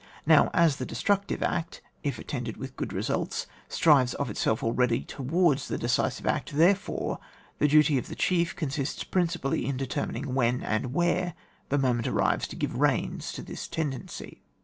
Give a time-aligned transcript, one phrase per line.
[0.25, 5.67] Now as the destructive act, if attended with good results, strives of itself already towards
[5.67, 7.19] the decisive act; therefore
[7.59, 11.35] the duty of the chief consists principally in determining when and where
[11.69, 14.41] the moment arrives to give the reins to this tendency.